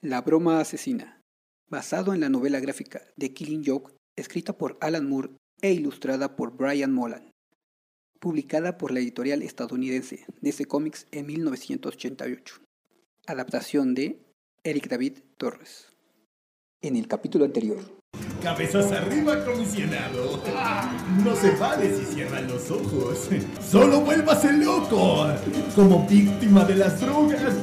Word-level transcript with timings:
La 0.00 0.20
broma 0.20 0.60
asesina, 0.60 1.20
basado 1.68 2.14
en 2.14 2.20
la 2.20 2.28
novela 2.28 2.60
gráfica 2.60 3.02
The 3.18 3.34
Killing 3.34 3.64
Joke, 3.66 3.94
escrita 4.14 4.52
por 4.52 4.78
Alan 4.80 5.08
Moore 5.08 5.30
e 5.60 5.72
ilustrada 5.72 6.36
por 6.36 6.56
Brian 6.56 6.92
Molan, 6.92 7.32
publicada 8.20 8.78
por 8.78 8.92
la 8.92 9.00
editorial 9.00 9.42
estadounidense 9.42 10.24
DC 10.40 10.66
Comics 10.66 11.08
en 11.10 11.26
1988. 11.26 12.60
Adaptación 13.26 13.96
de 13.96 14.20
Eric 14.62 14.88
David 14.88 15.18
Torres. 15.36 15.88
En 16.80 16.94
el 16.94 17.08
capítulo 17.08 17.44
anterior. 17.44 17.78
Cabezas 18.40 18.92
arriba, 18.92 19.44
comisionado. 19.44 20.40
No 21.24 21.34
se 21.34 21.50
vale 21.56 21.92
si 21.92 22.04
cierran 22.04 22.46
los 22.46 22.70
ojos. 22.70 23.28
Solo 23.60 24.02
vuélvase 24.02 24.52
loco. 24.52 25.26
Como 25.74 26.06
víctima 26.06 26.64
de 26.64 26.76
las 26.76 27.00
drogas 27.00 27.56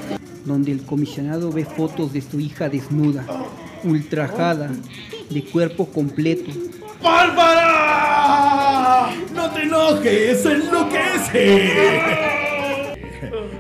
donde 0.46 0.72
el 0.72 0.86
comisionado 0.86 1.52
ve 1.52 1.66
fotos 1.66 2.14
de 2.14 2.22
su 2.22 2.40
hija 2.40 2.70
desnuda, 2.70 3.26
ultrajada, 3.84 4.72
de 5.30 5.44
cuerpo 5.44 5.88
completo. 5.88 6.52
¡Bárbara! 7.04 7.96
¡No 9.34 9.50
te 9.52 9.64
enojes! 9.64 10.46
¡Enloquece! 10.46 11.74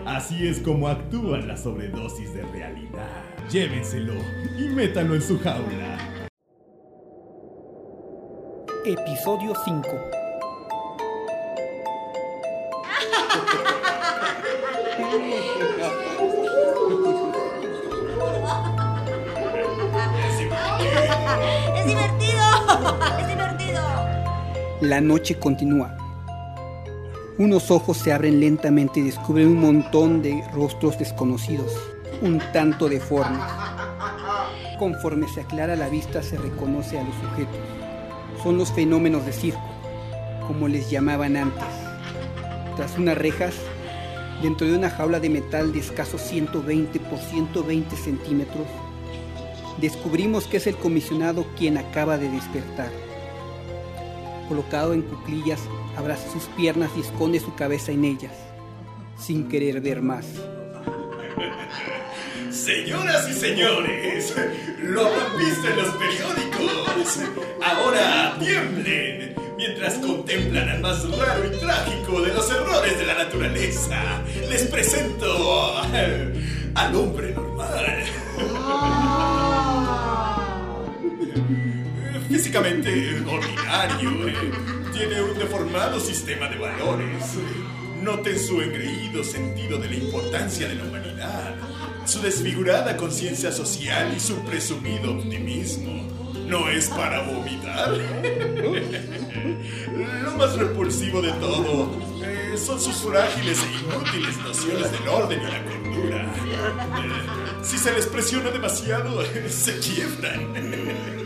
Así 0.05 0.47
es 0.47 0.59
como 0.59 0.87
actúan 0.87 1.47
las 1.47 1.63
sobredosis 1.63 2.33
de 2.33 2.43
realidad. 2.43 3.23
Llévenselo 3.51 4.13
y 4.57 4.69
métanlo 4.69 5.15
en 5.15 5.21
su 5.21 5.39
jaula. 5.39 5.97
Episodio 8.85 9.53
5 9.65 9.89
La 24.81 24.99
noche 24.99 25.35
continúa. 25.35 25.95
Unos 27.37 27.71
ojos 27.71 27.95
se 27.95 28.11
abren 28.11 28.41
lentamente 28.41 28.99
y 28.99 29.03
descubren 29.03 29.47
un 29.47 29.61
montón 29.61 30.21
de 30.21 30.43
rostros 30.53 30.99
desconocidos, 30.99 31.71
un 32.21 32.41
tanto 32.51 32.89
deformes. 32.89 33.39
Conforme 34.77 35.29
se 35.29 35.39
aclara 35.39 35.77
la 35.77 35.87
vista 35.87 36.21
se 36.21 36.37
reconoce 36.37 36.99
a 36.99 37.03
los 37.03 37.15
sujetos. 37.15 37.55
Son 38.43 38.57
los 38.57 38.69
fenómenos 38.73 39.25
de 39.25 39.31
circo, 39.31 39.63
como 40.45 40.67
les 40.67 40.89
llamaban 40.91 41.37
antes. 41.37 41.63
Tras 42.75 42.97
unas 42.97 43.17
rejas, 43.17 43.55
dentro 44.41 44.67
de 44.67 44.77
una 44.77 44.89
jaula 44.89 45.21
de 45.21 45.29
metal 45.29 45.71
de 45.71 45.79
escasos 45.79 46.19
120 46.19 46.99
por 46.99 47.19
120 47.19 47.95
centímetros, 47.95 48.67
descubrimos 49.79 50.47
que 50.47 50.57
es 50.57 50.67
el 50.67 50.75
comisionado 50.75 51.45
quien 51.55 51.77
acaba 51.77 52.17
de 52.17 52.29
despertar. 52.29 52.89
Colocado 54.47 54.93
en 54.93 55.01
cuclillas, 55.01 55.61
abraza 55.97 56.31
sus 56.31 56.43
piernas 56.55 56.91
y 56.95 57.01
esconde 57.01 57.39
su 57.39 57.55
cabeza 57.55 57.91
en 57.91 58.05
ellas, 58.05 58.33
sin 59.17 59.47
querer 59.49 59.81
ver 59.81 60.01
más. 60.01 60.25
Señoras 62.51 63.29
y 63.29 63.33
señores, 63.33 64.33
lo 64.81 65.05
han 65.05 65.37
visto 65.37 65.67
en 65.67 65.77
los 65.77 65.89
periódicos. 65.95 67.19
Ahora 67.63 68.37
tiemblen 68.39 69.35
mientras 69.57 69.95
contemplan 69.95 70.69
al 70.69 70.81
más 70.81 71.17
raro 71.17 71.45
y 71.45 71.59
trágico 71.59 72.21
de 72.21 72.33
los 72.33 72.49
errores 72.49 72.97
de 72.97 73.05
la 73.05 73.15
naturaleza. 73.15 74.21
Les 74.49 74.63
presento 74.67 75.77
al 76.75 76.95
hombre 76.95 77.33
normal. 77.33 78.03
Físicamente 82.35 83.23
ordinario, 83.25 84.27
eh. 84.27 84.51
tiene 84.91 85.21
un 85.23 85.39
deformado 85.39 86.01
sistema 86.01 86.49
de 86.49 86.57
valores. 86.57 87.37
Noten 88.01 88.37
su 88.37 88.61
engreído 88.61 89.23
sentido 89.23 89.77
de 89.77 89.87
la 89.87 89.95
importancia 89.95 90.67
de 90.67 90.75
la 90.75 90.83
humanidad, 90.83 91.55
su 92.05 92.21
desfigurada 92.21 92.97
conciencia 92.97 93.53
social 93.53 94.13
y 94.13 94.19
su 94.19 94.35
presumido 94.43 95.13
optimismo. 95.13 95.93
¿No 96.45 96.67
es 96.67 96.89
para 96.89 97.21
vomitar? 97.21 97.91
Lo 100.25 100.31
más 100.35 100.57
repulsivo 100.57 101.21
de 101.21 101.31
todo 101.39 101.89
eh, 102.21 102.57
son 102.57 102.81
sus 102.81 102.97
frágiles 102.97 103.59
e 103.63 103.71
inútiles 103.79 104.37
nociones 104.39 104.91
del 104.91 105.07
orden 105.07 105.39
y 105.39 105.45
la 105.45 105.63
cordura. 105.63 106.21
Eh, 106.21 107.63
si 107.63 107.77
se 107.77 107.93
les 107.93 108.07
presiona 108.07 108.51
demasiado, 108.51 109.23
se 109.49 109.79
quiebran. 109.79 111.24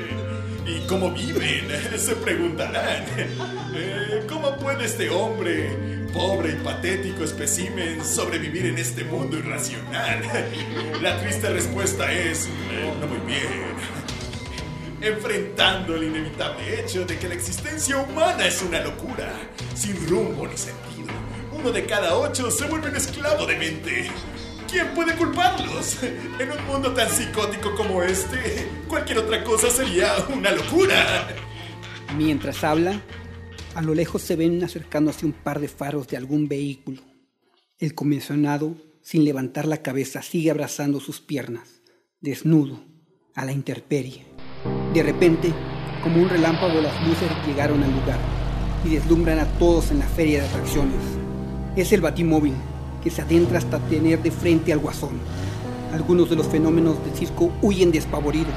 ¿Y 0.89 0.91
cómo 0.91 1.11
viven? 1.11 1.67
Se 2.00 2.16
preguntarán. 2.16 3.05
Eh, 3.75 4.25
¿Cómo 4.27 4.57
puede 4.57 4.85
este 4.85 5.07
hombre, 5.11 5.69
pobre 6.11 6.53
y 6.53 6.55
patético 6.63 7.23
espécimen, 7.23 8.03
sobrevivir 8.03 8.66
en 8.66 8.79
este 8.79 9.03
mundo 9.03 9.38
irracional? 9.38 10.23
La 11.03 11.22
triste 11.22 11.47
respuesta 11.49 12.11
es, 12.11 12.49
no 12.99 13.05
muy 13.05 13.19
bien 13.19 13.69
enfrentando 15.01 15.95
el 15.95 16.03
inevitable 16.03 16.81
hecho 16.81 17.05
de 17.05 17.17
que 17.17 17.29
la 17.29 17.35
existencia 17.35 17.97
humana 17.97 18.45
es 18.45 18.61
una 18.61 18.81
locura, 18.81 19.31
sin 19.73 19.95
rumbo 20.09 20.45
ni 20.45 20.57
sentido. 20.57 21.13
Uno 21.53 21.72
de 21.72 21.85
cada 21.85 22.17
ocho 22.17 22.51
se 22.51 22.66
vuelve 22.66 22.89
un 22.89 22.97
esclavo 22.97 23.45
de 23.45 23.55
mente. 23.57 24.11
¿Quién 24.72 24.88
puede 24.94 25.16
culparlos? 25.16 25.97
En 26.03 26.52
un 26.52 26.68
mundo 26.68 26.94
tan 26.94 27.09
psicótico 27.09 27.74
como 27.75 28.03
este, 28.03 28.68
cualquier 28.88 29.18
otra 29.19 29.44
cosa 29.44 29.68
sería 29.69 30.13
una 30.31 30.52
locura. 30.52 31.28
Mientras 32.16 32.63
habla, 32.63 33.02
a 33.74 33.81
lo 33.81 33.96
lejos 33.96 34.22
se 34.22 34.35
ven 34.35 34.63
acercándose 34.63 35.25
un 35.25 35.31
par 35.31 35.59
de 35.59 35.69
faros 35.69 36.08
de 36.08 36.18
algún 36.18 36.47
vehículo. 36.47 37.02
El 37.79 37.96
comisionado, 37.96 38.75
sin 39.02 39.25
levantar 39.25 39.66
la 39.66 39.81
cabeza, 39.81 40.22
sigue 40.22 40.52
abrazando 40.52 41.00
sus 41.00 41.19
piernas, 41.19 41.81
desnudo, 42.22 42.84
a 43.34 43.46
la 43.46 43.52
intemperie. 43.52 44.28
De 44.94 45.02
repente, 45.02 45.52
como 46.03 46.22
un 46.22 46.29
relámpago, 46.29 46.79
las 46.79 47.08
luces 47.08 47.29
llegaron 47.47 47.81
al 47.81 47.91
lugar 47.91 48.19
y 48.85 48.90
deslumbran 48.90 49.40
a 49.40 49.46
todos 49.58 49.90
en 49.90 50.00
la 50.00 50.08
feria 50.08 50.41
de 50.41 50.47
atracciones. 50.47 51.02
Es 51.75 51.91
el 51.91 52.02
batimóvil 52.02 52.53
que 53.03 53.09
se 53.09 53.21
adentra 53.21 53.57
hasta 53.57 53.79
tener 53.79 54.21
de 54.21 54.31
frente 54.31 54.73
al 54.73 54.79
guasón. 54.79 55.11
Algunos 55.93 56.29
de 56.29 56.35
los 56.35 56.47
fenómenos 56.47 57.03
del 57.03 57.13
circo 57.13 57.51
huyen 57.61 57.91
despavoridos. 57.91 58.53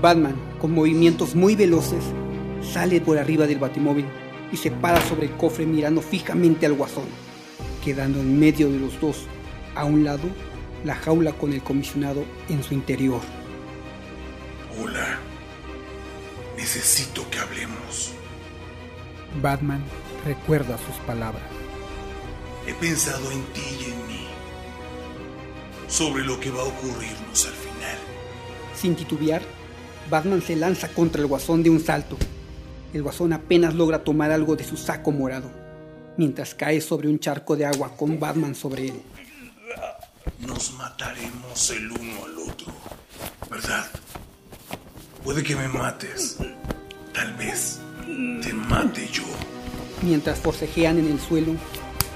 Batman, 0.00 0.34
con 0.60 0.72
movimientos 0.72 1.34
muy 1.34 1.54
veloces, 1.56 2.04
sale 2.62 3.00
por 3.00 3.18
arriba 3.18 3.46
del 3.46 3.58
batimóvil 3.58 4.06
y 4.52 4.56
se 4.56 4.70
para 4.70 5.00
sobre 5.02 5.26
el 5.26 5.32
cofre 5.32 5.66
mirando 5.66 6.00
fijamente 6.00 6.66
al 6.66 6.74
guasón, 6.74 7.04
quedando 7.84 8.20
en 8.20 8.38
medio 8.38 8.70
de 8.70 8.78
los 8.78 9.00
dos, 9.00 9.26
a 9.74 9.84
un 9.84 10.04
lado, 10.04 10.28
la 10.84 10.94
jaula 10.94 11.32
con 11.32 11.52
el 11.52 11.62
comisionado 11.62 12.24
en 12.48 12.62
su 12.62 12.74
interior. 12.74 13.20
Hola. 14.82 15.18
Necesito 16.56 17.28
que 17.30 17.38
hablemos. 17.38 18.12
Batman 19.40 19.82
recuerda 20.26 20.76
sus 20.78 20.96
palabras. 21.06 21.59
He 22.66 22.74
pensado 22.74 23.30
en 23.30 23.44
ti 23.52 23.62
y 23.80 23.84
en 23.90 24.06
mí. 24.06 24.26
Sobre 25.88 26.24
lo 26.24 26.38
que 26.38 26.50
va 26.50 26.62
a 26.62 26.66
ocurrirnos 26.66 27.46
al 27.46 27.52
final. 27.52 27.98
Sin 28.76 28.94
titubear, 28.94 29.42
Batman 30.08 30.42
se 30.42 30.56
lanza 30.56 30.88
contra 30.88 31.20
el 31.20 31.26
guasón 31.26 31.62
de 31.62 31.70
un 31.70 31.80
salto. 31.80 32.16
El 32.92 33.02
guasón 33.02 33.32
apenas 33.32 33.74
logra 33.74 34.02
tomar 34.02 34.30
algo 34.30 34.56
de 34.56 34.64
su 34.64 34.76
saco 34.76 35.12
morado, 35.12 35.50
mientras 36.16 36.54
cae 36.54 36.80
sobre 36.80 37.08
un 37.08 37.18
charco 37.18 37.56
de 37.56 37.66
agua 37.66 37.96
con 37.96 38.18
Batman 38.18 38.54
sobre 38.54 38.88
él. 38.88 39.02
Nos 40.40 40.72
mataremos 40.72 41.70
el 41.70 41.90
uno 41.90 42.24
al 42.24 42.50
otro, 42.50 42.72
¿verdad? 43.50 43.86
Puede 45.22 45.42
que 45.42 45.54
me 45.54 45.68
mates. 45.68 46.38
Tal 47.12 47.34
vez 47.34 47.80
te 48.42 48.52
mate 48.52 49.08
yo. 49.12 49.24
Mientras 50.02 50.38
forcejean 50.38 50.98
en 50.98 51.12
el 51.12 51.20
suelo, 51.20 51.52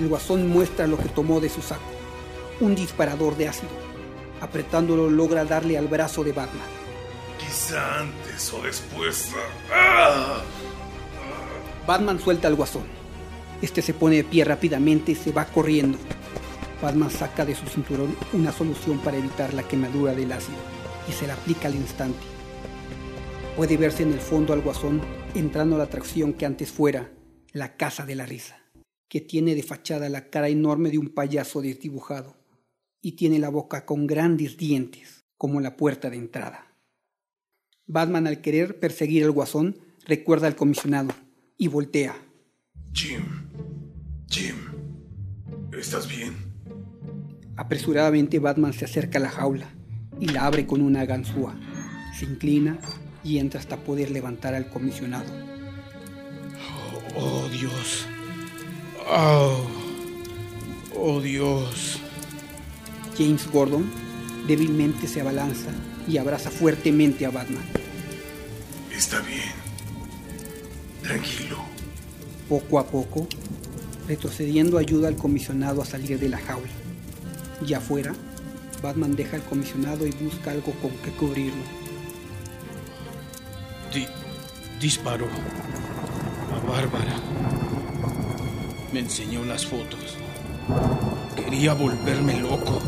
el 0.00 0.08
guasón 0.08 0.48
muestra 0.48 0.86
lo 0.86 0.98
que 0.98 1.08
tomó 1.08 1.40
de 1.40 1.48
su 1.48 1.62
saco. 1.62 1.82
Un 2.60 2.74
disparador 2.74 3.36
de 3.36 3.48
ácido. 3.48 3.72
Apretándolo 4.40 5.08
logra 5.10 5.44
darle 5.44 5.78
al 5.78 5.88
brazo 5.88 6.24
de 6.24 6.32
Batman. 6.32 6.66
Quizá 7.38 8.00
antes 8.00 8.52
o 8.52 8.62
después. 8.62 9.30
¡Ah! 9.72 10.42
Batman 11.86 12.18
suelta 12.18 12.48
al 12.48 12.54
guasón. 12.54 12.84
Este 13.62 13.82
se 13.82 13.94
pone 13.94 14.16
de 14.16 14.24
pie 14.24 14.44
rápidamente 14.44 15.12
y 15.12 15.14
se 15.14 15.32
va 15.32 15.44
corriendo. 15.44 15.98
Batman 16.82 17.10
saca 17.10 17.44
de 17.44 17.54
su 17.54 17.66
cinturón 17.66 18.16
una 18.32 18.52
solución 18.52 18.98
para 18.98 19.16
evitar 19.16 19.54
la 19.54 19.62
quemadura 19.62 20.14
del 20.14 20.32
ácido 20.32 20.58
y 21.08 21.12
se 21.12 21.26
la 21.26 21.34
aplica 21.34 21.68
al 21.68 21.74
instante. 21.74 22.18
Puede 23.56 23.76
verse 23.76 24.02
en 24.02 24.12
el 24.12 24.20
fondo 24.20 24.52
al 24.52 24.60
guasón 24.60 25.00
entrando 25.34 25.76
a 25.76 25.78
la 25.78 25.84
atracción 25.84 26.32
que 26.32 26.46
antes 26.46 26.72
fuera 26.72 27.10
la 27.52 27.76
Casa 27.76 28.04
de 28.04 28.16
la 28.16 28.26
Risa, 28.26 28.58
que 29.14 29.20
tiene 29.20 29.54
de 29.54 29.62
fachada 29.62 30.08
la 30.08 30.28
cara 30.28 30.48
enorme 30.48 30.90
de 30.90 30.98
un 30.98 31.08
payaso 31.08 31.62
desdibujado 31.62 32.34
y 33.00 33.12
tiene 33.12 33.38
la 33.38 33.48
boca 33.48 33.86
con 33.86 34.08
grandes 34.08 34.56
dientes, 34.56 35.24
como 35.36 35.60
la 35.60 35.76
puerta 35.76 36.10
de 36.10 36.16
entrada. 36.16 36.74
Batman, 37.86 38.26
al 38.26 38.40
querer 38.40 38.80
perseguir 38.80 39.22
al 39.22 39.30
guasón, 39.30 39.78
recuerda 40.04 40.48
al 40.48 40.56
comisionado 40.56 41.14
y 41.56 41.68
voltea. 41.68 42.16
Jim, 42.92 43.22
Jim, 44.28 44.56
¿estás 45.78 46.08
bien? 46.08 46.34
Apresuradamente 47.54 48.40
Batman 48.40 48.72
se 48.72 48.84
acerca 48.84 49.18
a 49.18 49.22
la 49.22 49.30
jaula 49.30 49.72
y 50.18 50.26
la 50.26 50.44
abre 50.44 50.66
con 50.66 50.82
una 50.82 51.04
ganzúa. 51.04 51.54
Se 52.18 52.24
inclina 52.24 52.80
y 53.22 53.38
entra 53.38 53.60
hasta 53.60 53.76
poder 53.76 54.10
levantar 54.10 54.56
al 54.56 54.68
comisionado. 54.70 55.32
Oh, 57.14 57.48
Dios. 57.52 58.08
Oh, 59.06 59.66
oh 60.96 61.20
Dios. 61.20 62.00
James 63.18 63.46
Gordon 63.50 63.90
débilmente 64.46 65.06
se 65.06 65.20
abalanza 65.20 65.70
y 66.08 66.18
abraza 66.18 66.50
fuertemente 66.50 67.26
a 67.26 67.30
Batman. 67.30 67.64
Está 68.90 69.20
bien. 69.20 69.52
Tranquilo. 71.02 71.58
Poco 72.48 72.78
a 72.78 72.86
poco, 72.86 73.26
retrocediendo 74.08 74.78
ayuda 74.78 75.08
al 75.08 75.16
comisionado 75.16 75.82
a 75.82 75.84
salir 75.84 76.18
de 76.18 76.28
la 76.28 76.38
jaula. 76.38 76.70
Ya 77.66 77.78
afuera, 77.78 78.14
Batman 78.82 79.16
deja 79.16 79.36
al 79.36 79.42
comisionado 79.42 80.06
y 80.06 80.10
busca 80.12 80.50
algo 80.50 80.72
con 80.80 80.90
que 80.90 81.10
cubrirlo. 81.10 81.62
Di 83.92 84.06
disparó 84.80 85.26
a 86.52 86.66
Bárbara. 86.66 87.83
Me 88.94 89.00
enseñó 89.00 89.44
las 89.44 89.66
fotos. 89.66 90.16
Quería 91.34 91.74
volverme 91.74 92.38
loco. 92.38 92.80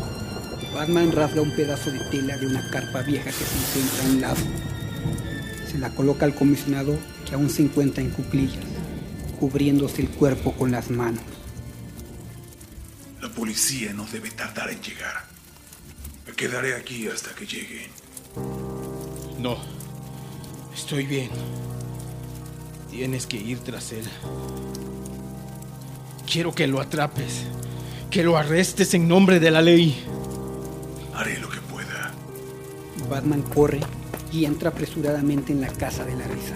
Batman 0.73 1.11
rasga 1.11 1.41
un 1.41 1.53
pedazo 1.53 1.91
de 1.91 1.99
tela 2.09 2.37
de 2.37 2.47
una 2.47 2.65
carpa 2.69 3.01
vieja 3.01 3.25
que 3.25 3.33
se 3.33 3.57
encuentra 3.57 4.05
a 4.05 4.07
un 4.07 4.21
lado. 4.21 4.37
Se 5.69 5.77
la 5.77 5.89
coloca 5.89 6.23
al 6.23 6.33
comisionado 6.33 6.97
que 7.27 7.35
aún 7.35 7.49
se 7.49 7.63
encuentra 7.63 8.01
en 8.01 8.11
cuclillas, 8.11 8.63
cubriéndose 9.37 10.03
el 10.03 10.07
cuerpo 10.07 10.53
con 10.53 10.71
las 10.71 10.89
manos. 10.89 11.19
La 13.19 13.27
policía 13.27 13.91
no 13.91 14.05
debe 14.05 14.31
tardar 14.31 14.69
en 14.69 14.81
llegar. 14.81 15.25
Me 16.25 16.31
quedaré 16.31 16.75
aquí 16.75 17.09
hasta 17.09 17.35
que 17.35 17.45
lleguen. 17.45 17.91
No. 19.39 19.57
Estoy 20.73 21.05
bien. 21.05 21.31
Tienes 22.89 23.25
que 23.25 23.35
ir 23.35 23.59
tras 23.59 23.91
él. 23.91 24.05
Quiero 26.29 26.53
que 26.53 26.67
lo 26.67 26.81
atrapes. 26.81 27.45
Que 28.11 28.21
lo 28.21 28.37
arrestes 28.37 28.93
en 28.93 29.07
nombre 29.07 29.39
de 29.39 29.49
la 29.49 29.61
ley. 29.61 30.03
Haré 31.15 31.39
lo 31.39 31.49
que 31.49 31.61
pueda. 31.61 32.11
Batman 33.09 33.41
corre 33.43 33.79
y 34.33 34.43
entra 34.43 34.71
apresuradamente 34.71 35.53
en 35.53 35.61
la 35.61 35.69
casa 35.69 36.03
de 36.03 36.17
la 36.17 36.27
risa. 36.27 36.55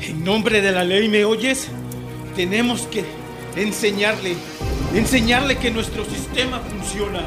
En 0.00 0.22
nombre 0.22 0.60
de 0.60 0.72
la 0.72 0.84
ley, 0.84 1.08
¿me 1.08 1.24
oyes? 1.24 1.68
Tenemos 2.36 2.82
que 2.82 3.02
enseñarle, 3.56 4.36
enseñarle 4.94 5.56
que 5.56 5.70
nuestro 5.70 6.04
sistema 6.04 6.60
funciona. 6.60 7.22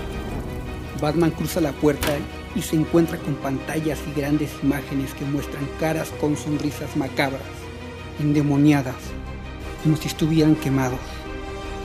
Batman 1.02 1.32
cruza 1.32 1.62
la 1.62 1.72
puerta 1.72 2.16
y 2.56 2.62
se 2.62 2.76
encuentra 2.76 3.18
con 3.18 3.34
pantallas 3.36 3.98
y 4.08 4.20
grandes 4.20 4.52
imágenes 4.62 5.16
que 5.16 5.26
muestran 5.26 5.68
caras 5.80 6.10
con 6.22 6.38
sonrisas 6.38 6.96
macabras, 6.96 7.42
endemoniadas, 8.20 8.96
como 9.84 9.98
si 9.98 10.08
estuvieran 10.10 10.56
quemados, 10.56 11.00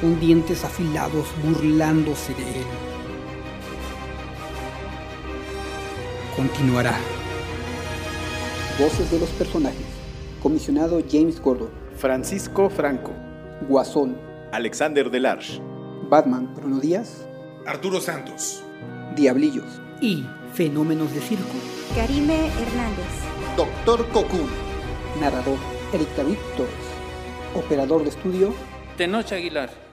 con 0.00 0.20
dientes 0.20 0.64
afilados 0.64 1.26
burlándose 1.42 2.34
de 2.34 2.42
él. 2.42 2.66
Continuará. 6.36 6.94
Voces 8.78 9.10
de 9.10 9.18
los 9.18 9.30
personajes. 9.30 9.86
Comisionado 10.42 11.00
James 11.10 11.40
Gordon. 11.40 11.70
Francisco 11.96 12.68
Franco. 12.68 13.10
Guasón. 13.68 14.18
Alexander 14.52 15.10
Delarge. 15.10 15.60
Batman. 16.10 16.54
Bruno 16.54 16.78
Díaz. 16.78 17.26
Arturo 17.66 18.00
Santos. 18.00 18.62
Diablillos. 19.16 19.80
Y 20.00 20.26
Fenómenos 20.52 21.12
de 21.14 21.20
Circo. 21.20 21.56
Karime 21.94 22.48
Hernández. 22.48 23.56
Doctor 23.56 24.06
Cocoon. 24.10 24.50
Narrador. 25.20 25.58
Eric 25.94 26.08
David 26.16 26.36
Torres. 26.56 26.74
Operador 27.54 28.02
de 28.02 28.10
estudio. 28.10 28.52
Tenoch 28.98 29.32
Aguilar. 29.32 29.85